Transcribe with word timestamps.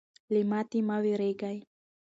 له 0.31 0.39
ماتې 0.49 0.79
مه 0.87 0.97
ویرېږئ. 1.03 1.57